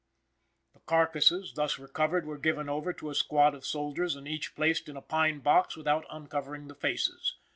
[0.73, 4.89] The carcasses thus recovered were given over to a squad of soldiers and each placed
[4.89, 7.35] in a pine box without uncovering the faces.